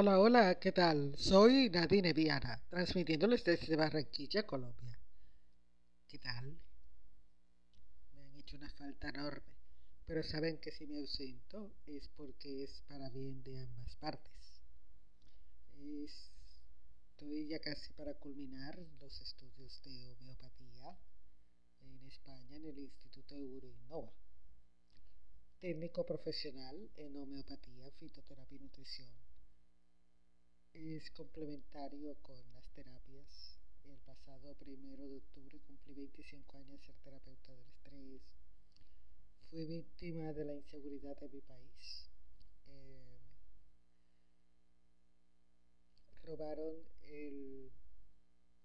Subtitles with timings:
[0.00, 1.16] Hola, hola, ¿qué tal?
[1.18, 4.96] Soy Nadine Viana, transmitiéndoles desde Barranquilla, Colombia.
[6.06, 6.56] ¿Qué tal?
[8.14, 9.56] Me han hecho una falta enorme,
[10.06, 14.60] pero saben que si me ausento es porque es para bien de ambas partes.
[17.10, 20.96] Estoy ya casi para culminar los estudios de homeopatía
[21.80, 24.12] en España en el Instituto Euroinnova.
[25.58, 29.37] Técnico profesional en homeopatía, fitoterapia y nutrición
[30.74, 33.58] es complementario con las terapias.
[33.84, 38.22] El pasado primero de octubre cumplí 25 años de ser terapeuta del estrés.
[39.50, 42.10] Fui víctima de la inseguridad de mi país.
[42.66, 43.18] Eh,
[46.24, 46.74] robaron
[47.04, 47.72] el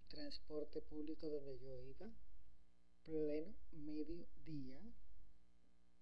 [0.10, 2.12] transporte público donde yo iba,
[3.04, 4.82] pleno mediodía.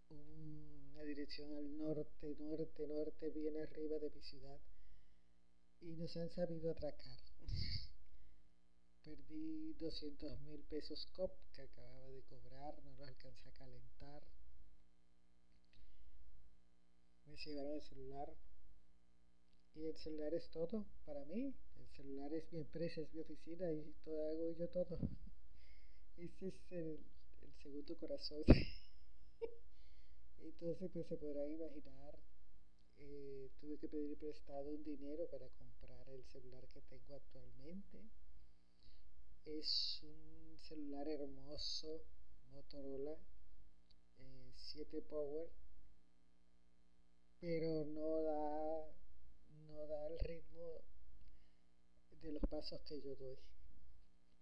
[0.09, 4.59] Una dirección al norte, norte, norte, bien arriba de mi ciudad
[5.81, 7.19] y nos han sabido atracar.
[9.03, 14.23] Perdí 200 mil pesos COP que acababa de cobrar, no los alcancé a calentar.
[17.25, 18.33] Me llevaron el celular
[19.73, 21.55] y el celular es todo para mí.
[21.77, 24.99] El celular es mi empresa, es mi oficina y todo hago yo todo.
[26.17, 26.99] Ese es el,
[27.63, 28.43] segundo corazón.
[30.41, 32.17] Entonces pues se podrá imaginar
[33.01, 37.99] eh, tuve que pedir prestado un dinero para comprar el celular que tengo actualmente.
[39.45, 42.03] Es un celular hermoso,
[42.51, 43.17] Motorola
[44.55, 45.49] 7 eh, Power,
[47.39, 48.93] pero no da,
[49.67, 50.83] no da el ritmo
[52.21, 53.37] de los pasos que yo doy.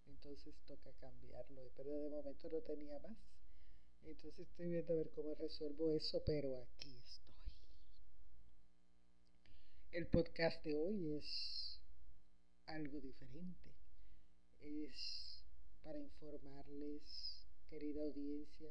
[0.07, 3.17] Entonces toca cambiarlo, pero de momento no tenía más.
[4.03, 7.28] Entonces estoy viendo a ver cómo resuelvo eso, pero aquí estoy.
[9.91, 11.81] El podcast de hoy es
[12.67, 13.73] algo diferente.
[14.59, 15.43] Es
[15.81, 18.69] para informarles, querida audiencia,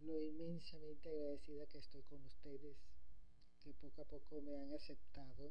[0.00, 2.76] lo inmensamente agradecida que estoy con ustedes,
[3.60, 5.50] que poco a poco me han aceptado,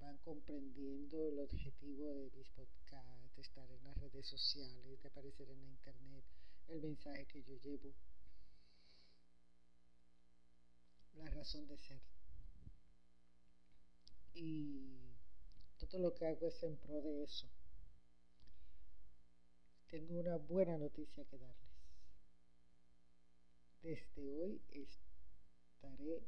[0.00, 5.50] van comprendiendo el objetivo de mis podcasts, de estar en las redes sociales, de aparecer
[5.50, 6.24] en la internet,
[6.68, 7.92] el mensaje que yo llevo,
[11.12, 12.00] la razón de ser
[14.38, 17.46] y todo lo que hago es en pro de eso.
[19.88, 21.68] Tengo una buena noticia que darles.
[23.82, 26.22] Desde hoy estaré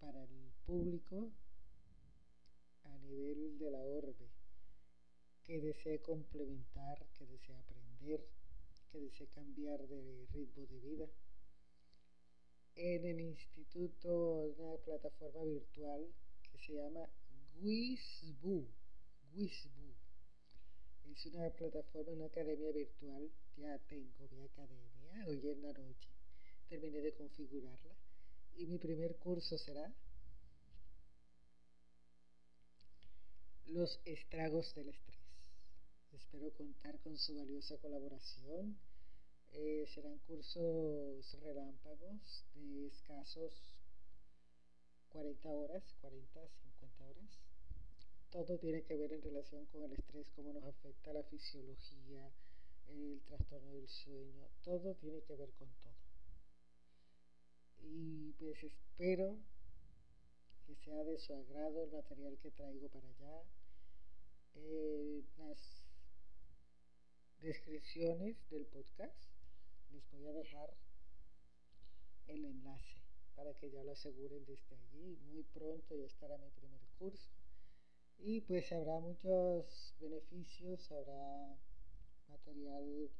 [0.00, 1.30] para el público
[2.84, 4.30] a nivel de la orbe
[5.44, 8.26] que desee complementar, que desee aprender,
[8.90, 11.08] que desee cambiar de ritmo de vida.
[12.76, 16.10] En el instituto, una plataforma virtual
[16.58, 17.06] se llama
[17.62, 18.68] Wizboo.
[19.34, 19.94] Wizboo.
[21.12, 23.30] Es una plataforma, una academia virtual.
[23.56, 26.10] Ya tengo mi academia hoy en la noche.
[26.68, 27.96] Terminé de configurarla.
[28.56, 29.94] Y mi primer curso será
[33.66, 35.18] Los estragos del estrés.
[36.12, 38.78] Espero contar con su valiosa colaboración.
[39.52, 43.75] Eh, serán cursos relámpagos de escasos
[45.16, 47.40] 40 horas, 40, 50 horas.
[48.30, 52.30] Todo tiene que ver en relación con el estrés, cómo nos afecta la fisiología,
[52.88, 55.96] el trastorno del sueño, todo tiene que ver con todo.
[57.80, 59.38] Y pues espero
[60.66, 63.42] que sea de su agrado el material que traigo para allá.
[64.56, 65.82] Eh, las
[67.40, 69.30] descripciones del podcast
[69.90, 70.76] les voy a dejar
[72.26, 73.05] el enlace
[73.36, 75.16] para que ya lo aseguren desde allí.
[75.30, 77.30] Muy pronto ya estará mi primer curso.
[78.18, 81.56] Y pues habrá muchos beneficios, habrá
[82.28, 83.10] material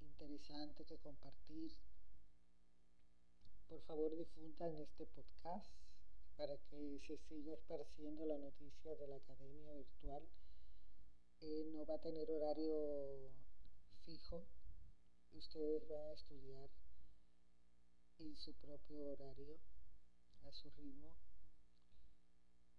[0.00, 1.72] interesante que compartir.
[3.68, 5.72] Por favor difundan este podcast
[6.36, 10.22] para que se siga esparciendo la noticia de la academia virtual.
[11.40, 13.30] Eh, no va a tener horario
[14.04, 14.44] fijo.
[15.32, 16.68] Ustedes van a estudiar
[18.18, 19.58] en su propio horario,
[20.44, 21.12] a su ritmo.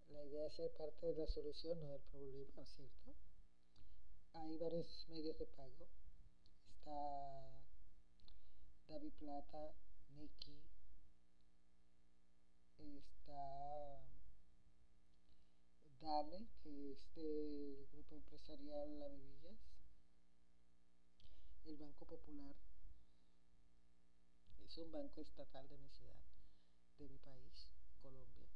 [0.09, 3.15] La idea es ser parte de la solución, no del problema, ¿cierto?
[4.33, 5.87] Hay varios medios de pago.
[6.67, 7.61] Está
[8.87, 9.73] David Plata,
[10.09, 10.61] Nicky,
[12.77, 14.01] está
[16.01, 19.59] Dale, que es del grupo empresarial La Bebillas,
[21.65, 22.55] el Banco Popular,
[24.69, 26.21] es un banco estatal de mi ciudad,
[26.99, 27.67] de mi país,
[28.03, 28.47] Colombia.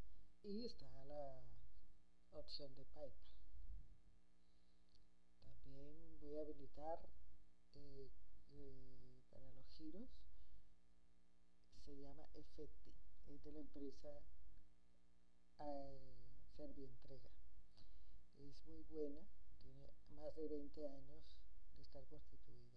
[0.43, 1.41] Y está la
[2.29, 3.33] opción de PayPal.
[5.41, 6.99] También voy a habilitar
[7.73, 8.11] eh,
[8.51, 10.07] eh, para los giros,
[11.83, 12.93] se llama Efecti,
[13.29, 14.21] es de la empresa
[15.61, 15.99] eh,
[16.55, 17.31] Servientrega.
[18.37, 19.25] Es muy buena,
[19.63, 21.23] tiene más de 20 años
[21.75, 22.72] de estar constituida.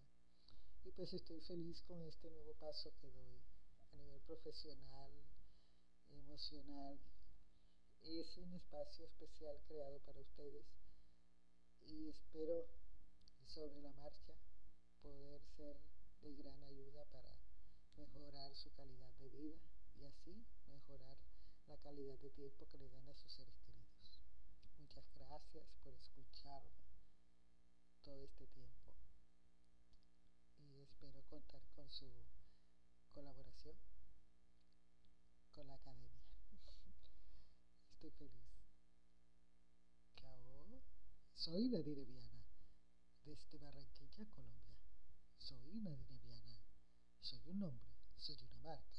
[0.87, 3.43] Y pues estoy feliz con este nuevo paso que doy
[3.93, 5.11] a nivel profesional,
[6.11, 6.97] emocional.
[8.05, 10.65] Es un espacio especial creado para ustedes
[11.87, 12.69] y espero
[13.47, 14.33] sobre la marcha
[15.03, 15.77] poder ser
[16.23, 17.37] de gran ayuda para
[17.97, 19.59] mejorar su calidad de vida
[19.97, 21.19] y así mejorar
[21.67, 24.21] la calidad de tiempo que le dan a sus seres queridos.
[24.79, 26.79] Muchas gracias por escucharme
[28.05, 28.77] todo este tiempo
[30.77, 32.11] y espero contar con su
[33.13, 33.77] colaboración
[35.55, 36.23] con la academia.
[37.93, 38.47] Estoy feliz.
[40.17, 40.83] Chao.
[41.35, 42.45] Soy Nadine Viana,
[43.25, 44.79] desde Barranquilla, Colombia.
[45.37, 46.63] Soy Nadine Viana.
[47.21, 48.96] Soy un hombre, soy una marca.